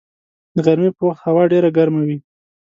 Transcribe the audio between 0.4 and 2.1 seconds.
د غرمې په وخت هوا ډېره ګرمه